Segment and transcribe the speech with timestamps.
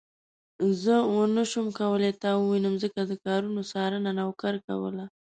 [0.81, 5.05] زه ونه شوم کولای تا ووينم ځکه د کارونو څارنه نوکر کوله.